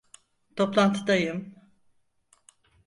[0.55, 1.55] Toplantıdayım.